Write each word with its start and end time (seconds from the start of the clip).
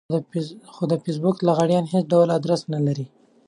خو 0.73 0.83
د 0.91 0.93
فېسبوک 1.03 1.37
لغړيان 1.47 1.85
هېڅ 1.93 2.05
ډول 2.13 2.29
ادرس 2.37 2.61
نه 2.73 2.79
لري. 2.85 3.05